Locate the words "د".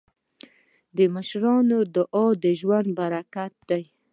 0.97-0.99, 2.43-2.45